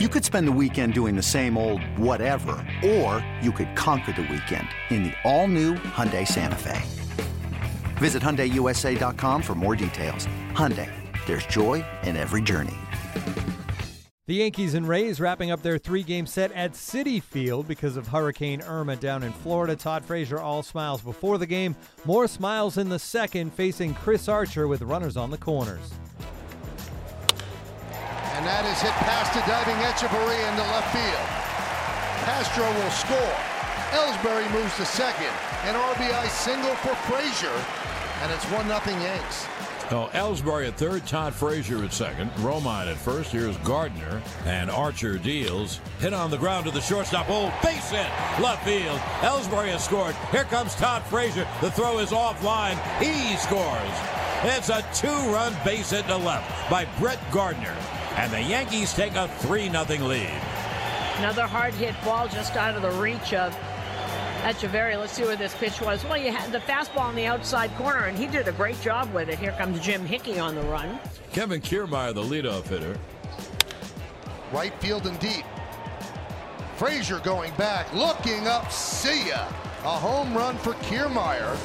You 0.00 0.08
could 0.08 0.24
spend 0.24 0.48
the 0.48 0.58
weekend 0.60 0.92
doing 0.92 1.14
the 1.14 1.22
same 1.22 1.56
old 1.56 1.80
whatever, 1.96 2.56
or 2.84 3.24
you 3.40 3.52
could 3.52 3.76
conquer 3.76 4.10
the 4.10 4.22
weekend 4.22 4.66
in 4.90 5.04
the 5.04 5.12
all-new 5.22 5.74
Hyundai 5.74 6.26
Santa 6.26 6.56
Fe. 6.56 6.82
Visit 7.98 8.20
HyundaiUSA.com 8.20 9.40
for 9.40 9.54
more 9.54 9.76
details. 9.76 10.26
Hyundai, 10.50 10.90
there's 11.26 11.46
joy 11.46 11.84
in 12.02 12.16
every 12.16 12.42
journey. 12.42 12.74
The 14.26 14.34
Yankees 14.34 14.74
and 14.74 14.88
Rays 14.88 15.20
wrapping 15.20 15.52
up 15.52 15.62
their 15.62 15.78
three 15.78 16.02
game 16.02 16.26
set 16.26 16.50
at 16.50 16.72
Citi 16.72 17.22
Field 17.22 17.68
because 17.68 17.96
of 17.96 18.08
Hurricane 18.08 18.62
Irma 18.62 18.96
down 18.96 19.22
in 19.22 19.32
Florida. 19.32 19.76
Todd 19.76 20.04
Frazier 20.04 20.40
all 20.40 20.64
smiles 20.64 21.02
before 21.02 21.38
the 21.38 21.46
game, 21.46 21.76
more 22.04 22.26
smiles 22.26 22.78
in 22.78 22.88
the 22.88 22.98
second, 22.98 23.54
facing 23.54 23.94
Chris 23.94 24.28
Archer 24.28 24.66
with 24.66 24.82
runners 24.82 25.16
on 25.16 25.30
the 25.30 25.38
corners. 25.38 25.92
And 28.44 28.52
that 28.52 28.68
is 28.68 28.82
hit 28.82 28.92
past 29.08 29.32
the 29.32 29.40
diving 29.48 29.72
Hechavarria 29.80 30.44
into 30.52 30.60
left 30.68 30.92
field. 30.92 31.28
Castro 32.28 32.68
will 32.76 32.92
score. 32.92 33.34
Ellsbury 33.96 34.44
moves 34.52 34.76
to 34.76 34.84
second. 34.84 35.32
An 35.64 35.72
RBI 35.72 36.28
single 36.28 36.74
for 36.84 36.94
Frazier. 37.08 37.56
And 38.20 38.30
it's 38.30 38.44
1 38.52 38.68
0 38.68 39.00
Yanks. 39.00 39.46
Oh, 39.90 40.10
Ellsbury 40.12 40.68
at 40.68 40.76
third, 40.76 41.06
Todd 41.06 41.32
Frazier 41.32 41.82
at 41.84 41.94
second, 41.94 42.30
Romine 42.32 42.90
at 42.90 42.98
first. 42.98 43.32
Here's 43.32 43.56
Gardner, 43.58 44.20
and 44.44 44.70
Archer 44.70 45.16
deals. 45.16 45.80
Hit 46.00 46.12
on 46.12 46.30
the 46.30 46.36
ground 46.36 46.66
to 46.66 46.70
the 46.70 46.82
shortstop. 46.82 47.24
Oh, 47.30 47.50
base 47.62 47.92
hit, 47.92 48.10
left 48.42 48.62
field. 48.66 48.98
Ellsbury 49.20 49.72
has 49.72 49.82
scored. 49.82 50.14
Here 50.32 50.44
comes 50.44 50.74
Todd 50.74 51.02
Frazier. 51.04 51.48
The 51.62 51.70
throw 51.70 51.98
is 51.98 52.10
offline. 52.10 52.76
He 53.00 53.36
scores. 53.36 54.24
It's 54.46 54.68
a 54.68 54.84
two-run 54.92 55.56
base 55.64 55.88
hit 55.88 56.06
to 56.08 56.18
left 56.18 56.70
by 56.70 56.84
Brett 56.98 57.18
Gardner, 57.30 57.74
and 58.16 58.32
the 58.32 58.42
Yankees 58.42 58.92
take 58.92 59.14
a 59.14 59.28
3 59.28 59.70
0 59.70 59.84
lead. 60.06 60.40
Another 61.18 61.46
hard 61.46 61.74
hit 61.74 61.94
ball 62.04 62.28
just 62.28 62.56
out 62.56 62.76
of 62.76 62.82
the 62.82 62.90
reach 63.00 63.34
of 63.34 63.52
Hechavarria. 64.42 64.98
Let's 64.98 65.12
see 65.12 65.24
where 65.24 65.36
this 65.36 65.54
pitch 65.54 65.80
was. 65.80 66.04
Well, 66.04 66.16
you 66.16 66.30
had 66.30 66.52
the 66.52 66.58
fastball 66.60 67.10
in 67.10 67.16
the 67.16 67.26
outside 67.26 67.74
corner, 67.76 68.04
and 68.04 68.16
he 68.16 68.26
did 68.26 68.46
a 68.46 68.52
great 68.52 68.80
job 68.80 69.12
with 69.12 69.28
it. 69.28 69.38
Here 69.38 69.52
comes 69.52 69.80
Jim 69.80 70.04
Hickey 70.04 70.38
on 70.38 70.54
the 70.54 70.62
run. 70.62 70.98
Kevin 71.32 71.60
Kiermaier, 71.60 72.14
the 72.14 72.22
leadoff 72.22 72.68
hitter. 72.68 72.98
Right 74.52 74.74
field 74.80 75.06
and 75.06 75.18
deep. 75.18 75.44
Frazier 76.76 77.20
going 77.20 77.54
back, 77.54 77.92
looking 77.94 78.46
up, 78.46 78.70
see 78.70 79.28
ya. 79.28 79.46
A 79.84 79.88
home 79.88 80.34
run 80.34 80.56
for 80.58 80.74
Kiermaier. 80.74 81.56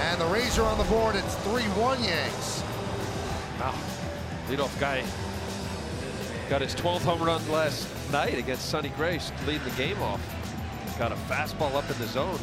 And 0.00 0.20
the 0.20 0.26
Rays 0.26 0.58
are 0.58 0.66
on 0.66 0.78
the 0.78 0.84
board. 0.84 1.16
It's 1.16 1.34
3-1 1.36 2.04
Yanks. 2.04 2.62
Wow. 3.60 3.74
Leadoff 4.48 4.78
guy 4.80 5.04
got 6.52 6.60
his 6.60 6.74
12th 6.74 7.00
home 7.00 7.22
run 7.22 7.40
last 7.50 7.88
night 8.12 8.36
against 8.36 8.68
Sonny 8.68 8.90
Gray, 8.90 9.18
leading 9.46 9.64
the 9.64 9.70
game 9.70 10.02
off. 10.02 10.20
Got 10.98 11.10
a 11.10 11.14
fastball 11.14 11.74
up 11.74 11.90
in 11.90 11.96
the 11.96 12.06
zone 12.06 12.36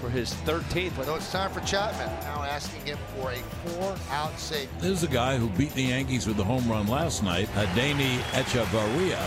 for 0.00 0.08
his 0.08 0.32
13th. 0.46 1.04
So 1.04 1.16
it's 1.16 1.30
time 1.30 1.50
for 1.50 1.60
Chapman. 1.60 2.08
Now 2.22 2.44
asking 2.44 2.86
him 2.86 2.98
for 3.14 3.32
a 3.32 3.36
four-out 3.36 4.38
save. 4.38 4.70
This 4.80 4.92
is 4.92 5.00
the 5.02 5.06
guy 5.06 5.36
who 5.36 5.50
beat 5.50 5.74
the 5.74 5.82
Yankees 5.82 6.26
with 6.26 6.38
the 6.38 6.44
home 6.44 6.66
run 6.66 6.86
last 6.86 7.22
night, 7.22 7.50
Adeiny 7.56 8.20
Hechavarria. 8.30 9.20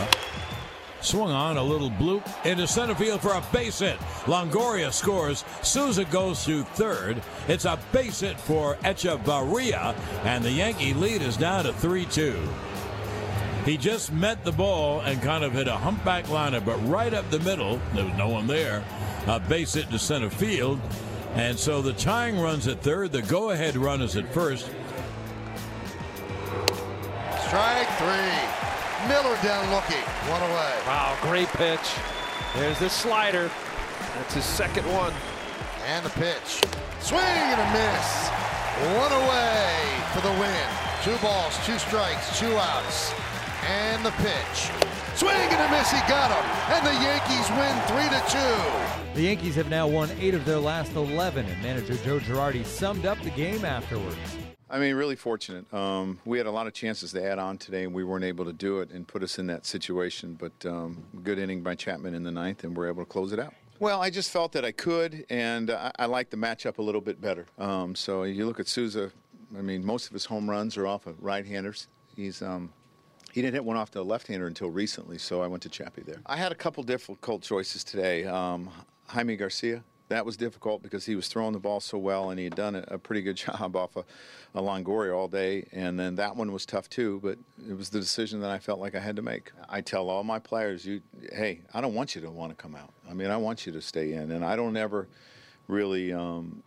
Swung 1.02 1.30
on 1.30 1.58
a 1.58 1.64
little 1.64 1.92
bloop 1.92 2.24
into 2.48 2.66
center 2.66 2.96
field 2.96 3.22
for 3.22 3.34
a 3.34 3.44
base 3.54 3.78
hit. 3.78 4.00
Longoria 4.26 4.92
scores. 4.92 5.46
Souza 5.62 6.06
goes 6.06 6.44
to 6.46 6.64
third. 6.64 7.22
It's 7.48 7.66
a 7.66 7.78
base 7.92 8.22
hit 8.22 8.40
for 8.40 8.74
Hechavarria, 8.78 9.96
and 10.24 10.44
the 10.44 10.52
Yankee 10.52 10.96
lead 10.96 11.22
is 11.22 11.38
down 11.38 11.66
to 11.66 11.74
3 11.74 12.06
2. 12.06 12.36
He 13.66 13.78
just 13.78 14.12
met 14.12 14.44
the 14.44 14.52
ball 14.52 15.00
and 15.02 15.22
kind 15.22 15.44
of 15.44 15.54
hit 15.54 15.70
a 15.70 15.78
humpback 15.78 16.30
liner, 16.30 16.60
but 16.60 16.76
right 16.86 17.14
up 17.14 17.30
the 17.30 17.40
middle, 17.40 17.80
there 17.94 18.04
was 18.04 18.14
no 18.16 18.28
one 18.28 18.46
there. 18.46 18.84
A 19.28 19.40
base 19.40 19.74
hit 19.74 19.90
to 19.90 20.00
center 20.00 20.30
field. 20.30 20.82
And 21.36 21.58
so 21.58 21.82
the 21.82 21.94
tying 21.94 22.40
runs 22.40 22.68
at 22.68 22.82
third, 22.82 23.14
the 23.14 23.22
go 23.22 23.52
ahead 23.52 23.78
run 23.78 24.02
is 24.02 24.18
at 24.18 24.32
first. 24.34 24.66
Strike 27.48 27.88
three. 27.98 29.08
Miller 29.08 29.38
down 29.42 29.72
looking. 29.74 30.04
One 30.28 30.42
away. 30.42 30.74
Wow, 30.86 31.18
great 31.22 31.48
pitch. 31.50 31.94
There's 32.56 32.80
this 32.80 32.94
slider. 32.94 33.50
That's 34.16 34.34
his 34.34 34.46
second 34.46 34.86
one. 34.92 35.14
And 35.86 36.06
the 36.06 36.10
pitch. 36.12 36.62
Swing 37.00 37.22
and 37.22 37.62
a 37.62 37.74
miss. 37.74 38.28
One 38.98 39.12
away 39.12 40.04
for 40.14 40.22
the 40.22 40.32
win. 40.40 40.68
Two 41.04 41.16
balls, 41.26 41.58
two 41.66 41.78
strikes, 41.78 42.40
two 42.40 42.56
outs. 42.58 43.14
And 43.66 44.04
the 44.04 44.12
pitch. 44.12 44.72
Swing 45.16 45.34
and 45.36 45.62
a 45.62 45.72
miss. 45.72 45.90
He 45.92 46.00
got 46.10 46.32
him. 46.32 46.44
And 46.74 46.86
the 46.86 46.94
Yankees 47.02 47.50
win 47.52 47.76
3 47.88 48.10
to 48.10 49.14
2. 49.14 49.16
The 49.16 49.22
Yankees 49.22 49.56
have 49.56 49.70
now 49.70 49.88
won 49.88 50.10
eight 50.20 50.34
of 50.34 50.44
their 50.44 50.58
last 50.60 50.94
11, 50.96 51.46
and 51.46 51.64
manager 51.64 51.96
Joe 51.98 52.20
Girardi 52.20 52.66
summed 52.66 53.06
up 53.06 53.22
the 53.22 53.30
game 53.30 53.64
afterwards. 53.64 54.18
I 54.70 54.80
mean, 54.80 54.96
really 54.96 55.16
fortunate. 55.16 55.72
Um, 55.72 56.20
we 56.26 56.40
had 56.40 56.48
a 56.48 56.52
lot 56.52 56.66
of 56.66 56.74
chances 56.74 57.12
to 57.12 57.24
add 57.24 57.38
on 57.38 57.60
today, 57.60 57.84
and 57.84 57.94
we 57.94 58.04
weren't 58.04 58.26
able 58.26 58.44
to 58.46 58.54
do 58.54 58.80
it 58.80 58.90
and 58.90 59.08
put 59.08 59.22
us 59.22 59.38
in 59.38 59.46
that 59.48 59.68
situation. 59.68 60.34
But 60.34 60.66
um, 60.66 61.04
good 61.24 61.38
inning 61.38 61.62
by 61.62 61.76
Chapman 61.76 62.16
in 62.16 62.24
the 62.24 62.32
ninth, 62.32 62.64
and 62.64 62.76
we're 62.76 62.88
able 62.88 63.04
to 63.06 63.10
close 63.10 63.32
it 63.34 63.40
out. 63.40 63.54
Well, 63.80 64.02
I 64.02 64.10
just 64.10 64.32
felt 64.32 64.52
that 64.54 64.66
I 64.66 64.72
could, 64.72 65.26
and 65.30 65.70
I, 65.70 65.92
I 66.00 66.06
liked 66.08 66.32
the 66.32 66.38
matchup 66.38 66.80
a 66.80 66.82
little 66.82 67.02
bit 67.02 67.22
better. 67.22 67.46
Um, 67.60 67.94
so 67.94 68.24
you 68.24 68.46
look 68.48 68.60
at 68.60 68.68
Souza. 68.68 69.12
I 69.56 69.62
mean, 69.62 69.86
most 69.86 70.08
of 70.08 70.14
his 70.14 70.26
home 70.26 70.50
runs 70.50 70.76
are 70.76 70.88
off 70.88 71.06
of 71.06 71.22
right-handers. 71.22 71.88
He's 72.16 72.42
um, 72.42 72.74
he 73.34 73.42
didn't 73.42 73.56
hit 73.56 73.66
one 73.66 73.78
off 73.78 73.90
the 73.90 74.06
left-hander 74.06 74.46
until 74.46 74.70
recently, 74.70 75.18
so 75.18 75.42
I 75.42 75.48
went 75.48 75.64
to 75.64 75.70
Chappie 75.70 76.04
there. 76.04 76.22
I 76.28 76.38
had 76.38 76.52
a 76.52 76.56
couple 76.56 76.84
difficult 76.84 77.42
choices 77.42 77.84
today. 77.84 78.26
Um, 78.26 78.70
Jaime 79.08 79.36
Garcia, 79.36 79.84
that 80.10 80.24
was 80.24 80.38
difficult 80.38 80.84
because 80.84 81.04
he 81.08 81.16
was 81.16 81.28
throwing 81.28 81.52
the 81.52 81.60
ball 81.60 81.80
so 81.80 81.98
well, 81.98 82.30
and 82.30 82.38
he 82.38 82.44
had 82.44 82.56
done 82.56 82.76
a, 82.88 83.00
pretty 83.00 83.24
good 83.24 83.36
job 83.48 83.76
off 83.76 83.98
of 83.98 84.06
a 84.54 84.62
Longoria 84.62 85.18
all 85.18 85.28
day. 85.28 85.66
And 85.72 86.00
then 86.00 86.14
that 86.18 86.36
one 86.36 86.52
was 86.52 86.64
tough 86.68 86.88
too, 86.92 87.22
but 87.24 87.40
it 87.68 87.76
was 87.76 87.90
the 87.90 88.00
decision 88.00 88.40
that 88.42 88.52
I 88.52 88.60
felt 88.60 88.80
like 88.80 88.94
I 88.94 89.00
had 89.00 89.16
to 89.16 89.24
make. 89.24 89.52
I 89.68 89.82
tell 89.82 90.12
all 90.12 90.24
my 90.24 90.38
players, 90.38 90.86
"You, 90.86 91.02
hey, 91.32 91.62
I 91.74 91.82
don't 91.82 91.96
want 91.96 92.14
you 92.14 92.22
to 92.22 92.30
want 92.30 92.56
to 92.56 92.56
come 92.56 92.76
out. 92.76 92.94
I 93.10 93.16
mean, 93.16 93.32
I 93.32 93.38
want 93.38 93.66
you 93.66 93.72
to 93.74 93.82
stay 93.82 94.14
in, 94.14 94.30
and 94.30 94.46
I 94.46 94.56
don't 94.56 94.78
ever 94.78 95.08
really." 95.68 96.14
Um, 96.14 96.62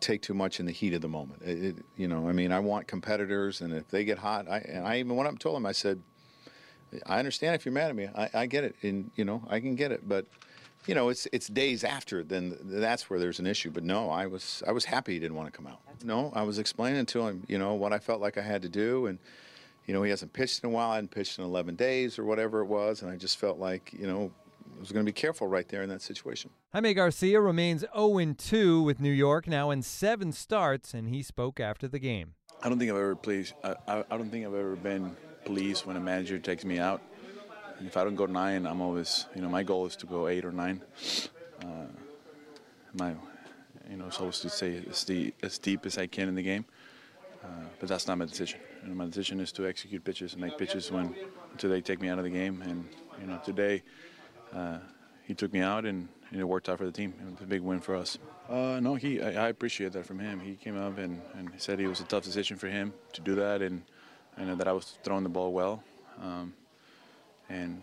take 0.00 0.22
too 0.22 0.34
much 0.34 0.60
in 0.60 0.66
the 0.66 0.72
heat 0.72 0.94
of 0.94 1.00
the 1.00 1.08
moment. 1.08 1.42
It, 1.42 1.64
it, 1.64 1.76
you 1.96 2.08
know, 2.08 2.28
I 2.28 2.32
mean, 2.32 2.52
I 2.52 2.58
want 2.58 2.86
competitors, 2.86 3.60
and 3.60 3.72
if 3.72 3.88
they 3.88 4.04
get 4.04 4.18
hot, 4.18 4.48
I 4.48 4.58
and 4.58 4.86
I 4.86 4.98
even 4.98 5.16
went 5.16 5.26
up 5.26 5.32
and 5.32 5.40
told 5.40 5.56
them, 5.56 5.66
I 5.66 5.72
said, 5.72 6.00
I 7.06 7.18
understand 7.18 7.54
if 7.54 7.64
you're 7.64 7.72
mad 7.72 7.90
at 7.90 7.96
me, 7.96 8.08
I, 8.14 8.30
I 8.34 8.46
get 8.46 8.64
it, 8.64 8.76
and 8.82 9.10
you 9.16 9.24
know, 9.24 9.42
I 9.48 9.60
can 9.60 9.74
get 9.74 9.92
it, 9.92 10.08
but 10.08 10.26
you 10.86 10.94
know, 10.94 11.08
it's 11.08 11.26
it's 11.32 11.48
days 11.48 11.84
after, 11.84 12.22
then 12.22 12.56
that's 12.62 13.10
where 13.10 13.18
there's 13.18 13.38
an 13.38 13.46
issue. 13.46 13.70
But 13.70 13.84
no, 13.84 14.10
I 14.10 14.26
was 14.26 14.62
I 14.66 14.72
was 14.72 14.84
happy 14.84 15.14
he 15.14 15.18
didn't 15.18 15.36
want 15.36 15.52
to 15.52 15.56
come 15.56 15.66
out. 15.66 15.80
No, 16.02 16.32
I 16.34 16.42
was 16.42 16.58
explaining 16.58 17.06
to 17.06 17.26
him, 17.26 17.44
you 17.46 17.58
know, 17.58 17.74
what 17.74 17.92
I 17.92 17.98
felt 17.98 18.20
like 18.20 18.38
I 18.38 18.42
had 18.42 18.62
to 18.62 18.68
do, 18.68 19.06
and 19.06 19.18
you 19.86 19.94
know, 19.94 20.02
he 20.02 20.10
hasn't 20.10 20.32
pitched 20.32 20.62
in 20.62 20.70
a 20.70 20.72
while, 20.72 20.90
I 20.90 20.94
hadn't 20.96 21.10
pitched 21.10 21.38
in 21.38 21.44
11 21.44 21.74
days 21.74 22.18
or 22.18 22.24
whatever 22.24 22.60
it 22.60 22.66
was, 22.66 23.02
and 23.02 23.10
I 23.10 23.16
just 23.16 23.38
felt 23.38 23.58
like, 23.58 23.92
you 23.92 24.06
know, 24.06 24.30
was 24.80 24.92
going 24.92 25.04
to 25.04 25.08
be 25.08 25.14
careful 25.14 25.46
right 25.46 25.68
there 25.68 25.82
in 25.82 25.88
that 25.90 26.02
situation. 26.02 26.50
Jaime 26.72 26.94
Garcia 26.94 27.40
remains 27.40 27.84
0 27.94 28.34
2 28.36 28.82
with 28.82 28.98
New 28.98 29.12
York, 29.12 29.46
now 29.46 29.70
in 29.70 29.82
seven 29.82 30.32
starts, 30.32 30.94
and 30.94 31.08
he 31.08 31.22
spoke 31.22 31.60
after 31.60 31.86
the 31.86 31.98
game. 31.98 32.34
I 32.62 32.68
don't 32.68 32.78
think 32.78 32.90
I've 32.90 32.96
ever 32.96 33.14
pleased. 33.14 33.54
I, 33.62 33.74
I, 33.86 34.04
I 34.10 34.16
don't 34.16 34.30
think 34.30 34.46
I've 34.46 34.54
ever 34.54 34.76
been 34.76 35.16
pleased 35.44 35.86
when 35.86 35.96
a 35.96 36.00
manager 36.00 36.38
takes 36.38 36.64
me 36.64 36.78
out. 36.78 37.02
And 37.78 37.86
if 37.86 37.96
I 37.96 38.04
don't 38.04 38.14
go 38.14 38.26
nine, 38.26 38.66
I'm 38.66 38.80
always, 38.80 39.26
you 39.34 39.42
know, 39.42 39.48
my 39.48 39.62
goal 39.62 39.86
is 39.86 39.96
to 39.96 40.06
go 40.06 40.28
eight 40.28 40.44
or 40.44 40.52
nine. 40.52 40.82
Uh, 41.62 41.86
my, 42.94 43.14
you 43.90 43.96
know, 43.96 44.06
it's 44.06 44.18
always 44.18 44.40
to 44.40 44.50
stay 44.50 44.82
as 44.88 45.04
deep, 45.04 45.34
as 45.42 45.58
deep 45.58 45.86
as 45.86 45.96
I 45.96 46.06
can 46.06 46.28
in 46.28 46.34
the 46.34 46.42
game. 46.42 46.64
Uh, 47.42 47.48
but 47.78 47.88
that's 47.88 48.06
not 48.06 48.18
my 48.18 48.26
decision. 48.26 48.60
You 48.82 48.90
know, 48.90 48.94
my 48.94 49.06
decision 49.06 49.40
is 49.40 49.52
to 49.52 49.66
execute 49.66 50.04
pitches 50.04 50.34
and 50.34 50.42
make 50.42 50.58
pitches 50.58 50.90
when 50.90 51.14
until 51.52 51.70
they 51.70 51.80
take 51.80 52.00
me 52.00 52.08
out 52.08 52.18
of 52.18 52.24
the 52.24 52.30
game. 52.30 52.60
And 52.62 52.86
you 53.20 53.26
know, 53.26 53.40
today 53.44 53.82
uh, 54.54 54.78
he 55.24 55.34
took 55.34 55.52
me 55.52 55.60
out 55.60 55.84
and, 55.84 56.08
and, 56.30 56.40
it 56.40 56.44
worked 56.44 56.68
out 56.68 56.78
for 56.78 56.86
the 56.86 56.92
team. 56.92 57.14
It 57.20 57.30
was 57.30 57.40
a 57.40 57.46
big 57.46 57.60
win 57.60 57.80
for 57.80 57.94
us. 57.94 58.18
Uh, 58.48 58.80
no, 58.80 58.94
he 58.94 59.20
I, 59.20 59.46
I, 59.46 59.48
appreciate 59.48 59.92
that 59.92 60.06
from 60.06 60.18
him. 60.18 60.40
He 60.40 60.54
came 60.54 60.76
up 60.76 60.98
and, 60.98 61.20
and 61.34 61.50
said 61.58 61.78
it 61.80 61.86
was 61.86 62.00
a 62.00 62.04
tough 62.04 62.24
decision 62.24 62.56
for 62.56 62.68
him 62.68 62.92
to 63.12 63.20
do 63.20 63.34
that, 63.36 63.62
and, 63.62 63.82
and 64.36 64.58
that 64.58 64.66
I 64.66 64.72
was 64.72 64.98
throwing 65.04 65.22
the 65.22 65.28
ball 65.28 65.52
well. 65.52 65.82
Um, 66.20 66.52
and 67.48 67.80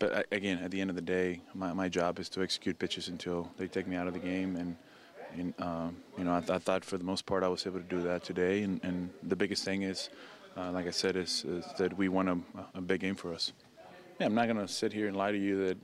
but 0.00 0.26
again, 0.32 0.58
at 0.64 0.70
the 0.70 0.80
end 0.80 0.88
of 0.88 0.96
the 0.96 1.02
day, 1.02 1.42
my, 1.54 1.74
my 1.74 1.88
job 1.88 2.18
is 2.18 2.30
to 2.30 2.42
execute 2.42 2.78
pitches 2.78 3.08
until 3.08 3.50
they 3.58 3.68
take 3.68 3.86
me 3.86 3.96
out 3.96 4.06
of 4.06 4.14
the 4.14 4.18
game. 4.18 4.56
And, 4.56 4.76
and 5.36 5.54
um, 5.60 5.96
you 6.16 6.24
know, 6.24 6.34
I, 6.34 6.40
th- 6.40 6.50
I, 6.50 6.58
thought 6.58 6.86
for 6.86 6.96
the 6.96 7.04
most 7.04 7.26
part 7.26 7.44
I 7.44 7.48
was 7.48 7.66
able 7.66 7.80
to 7.80 7.84
do 7.84 8.02
that 8.02 8.24
today. 8.24 8.62
And, 8.62 8.80
and 8.82 9.10
the 9.22 9.36
biggest 9.36 9.62
thing 9.62 9.82
is, 9.82 10.08
uh, 10.56 10.72
like 10.72 10.86
I 10.86 10.90
said, 10.90 11.16
is, 11.16 11.44
is, 11.44 11.66
that 11.76 11.96
we 11.98 12.08
won 12.08 12.28
a, 12.28 12.78
a 12.78 12.80
big 12.80 13.00
game 13.00 13.14
for 13.14 13.34
us. 13.34 13.52
Yeah, 14.20 14.26
I'm 14.26 14.34
not 14.34 14.48
going 14.48 14.58
to 14.58 14.68
sit 14.68 14.92
here 14.92 15.08
and 15.08 15.16
lie 15.16 15.32
to 15.32 15.38
you 15.38 15.66
that 15.66 15.78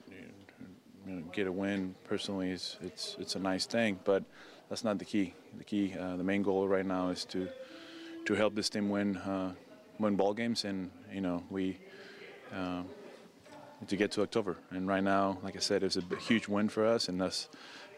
you 1.06 1.14
know, 1.14 1.22
get 1.32 1.46
a 1.46 1.52
win 1.52 1.94
personally 2.04 2.50
is 2.50 2.76
it's 2.82 3.16
it's 3.18 3.34
a 3.34 3.38
nice 3.38 3.64
thing, 3.64 3.98
but 4.04 4.24
that's 4.68 4.84
not 4.84 4.98
the 4.98 5.06
key. 5.06 5.32
The 5.56 5.64
key, 5.64 5.94
uh, 5.98 6.16
the 6.16 6.22
main 6.22 6.42
goal 6.42 6.68
right 6.68 6.84
now 6.84 7.08
is 7.08 7.24
to 7.26 7.48
to 8.26 8.34
help 8.34 8.54
this 8.54 8.68
team 8.68 8.90
win 8.90 9.16
uh, 9.16 9.54
win 9.98 10.16
ball 10.16 10.34
games, 10.34 10.66
and 10.66 10.90
you 11.10 11.22
know 11.22 11.44
we 11.48 11.78
uh, 12.54 12.82
to 13.86 13.96
get 13.96 14.10
to 14.12 14.22
October. 14.22 14.58
And 14.70 14.86
right 14.86 15.02
now, 15.02 15.38
like 15.42 15.56
I 15.56 15.60
said, 15.60 15.82
it's 15.82 15.96
a 15.96 16.02
huge 16.20 16.46
win 16.46 16.68
for 16.68 16.84
us, 16.84 17.08
and 17.08 17.18
that's 17.18 17.48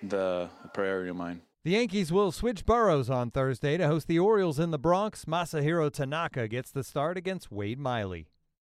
the 0.05 0.49
priority 0.73 1.11
of 1.11 1.17
mine. 1.17 1.43
The 1.65 1.73
Yankees 1.73 2.13
will 2.13 2.31
switch 2.31 2.65
boroughs 2.65 3.11
on 3.11 3.33
Thursday 3.33 3.77
to 3.77 3.89
host 3.89 4.07
the 4.07 4.21
Orioles 4.21 4.61
in 4.61 4.71
the 4.71 4.79
Bronx. 4.79 5.25
Masahiro 5.25 5.93
Tanaka 5.93 6.47
gets 6.47 6.71
the 6.71 6.85
start 6.85 7.17
against 7.17 7.51
Wade 7.51 7.81
Miley. 7.81 8.29